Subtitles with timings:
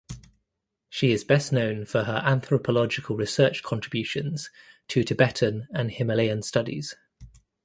[0.89, 4.49] She is best known for her anthropological research contributions
[4.87, 6.95] to Tibetan and Himalayan Studies.